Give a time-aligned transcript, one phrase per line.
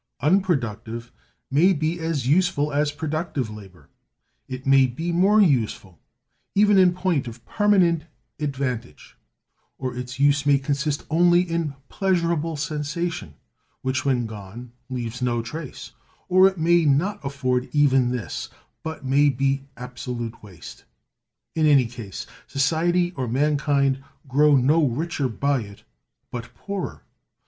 [0.21, 1.11] Unproductive
[1.51, 3.87] may be as useful as productive labor;
[4.47, 5.99] it may be more useful,
[6.55, 8.05] even in point of permanent
[8.39, 9.15] advantage;
[9.77, 13.35] or its use may consist only in pleasurable sensation,
[13.83, 15.91] which when gone leaves no trace;
[16.27, 18.49] or it may not afford even this,
[18.81, 20.83] but may be absolute waste.
[21.53, 25.83] In any case, society or mankind grow no richer by it,
[26.31, 27.03] but poorer.